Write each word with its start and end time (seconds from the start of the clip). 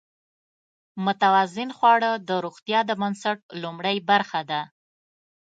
متوازن 1.05 1.69
خواړه 1.77 2.11
د 2.27 2.29
روغتیا 2.45 2.79
د 2.85 2.91
بنسټ 3.01 3.39
لومړۍ 3.63 3.97
برخه 4.09 4.41
ده. 4.49 4.61